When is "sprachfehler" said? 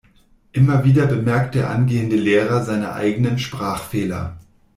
3.37-4.35